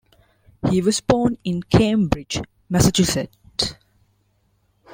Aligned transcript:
He 0.71 0.81
was 0.81 0.99
born 0.99 1.37
in 1.43 1.61
Cambridge, 1.61 2.41
Massachusetts. 2.69 3.75